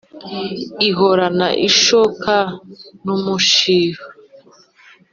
[0.87, 2.35] ihorana ishoka
[3.03, 4.03] n’umushiha